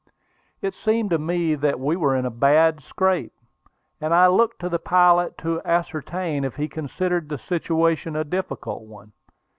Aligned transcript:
It 0.63 0.73
seemed 0.73 1.11
to 1.11 1.19
me 1.19 1.53
that 1.53 1.79
we 1.79 1.95
were 1.95 2.15
in 2.15 2.25
a 2.25 2.31
bad 2.31 2.81
scrape, 2.81 3.33
and 4.01 4.15
I 4.15 4.25
looked 4.25 4.59
to 4.61 4.67
the 4.69 4.79
pilot 4.79 5.37
to 5.43 5.61
ascertain 5.63 6.43
if 6.43 6.55
he 6.55 6.67
considered 6.67 7.29
the 7.29 7.37
situation 7.37 8.15
a 8.15 8.23
difficult 8.23 8.81
one. 8.81 9.11